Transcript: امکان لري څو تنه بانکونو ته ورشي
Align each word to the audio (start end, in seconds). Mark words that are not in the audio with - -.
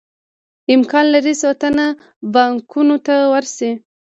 امکان 0.75 1.05
لري 1.13 1.33
څو 1.41 1.49
تنه 1.61 1.85
بانکونو 2.33 2.95
ته 3.05 3.15
ورشي 3.33 3.71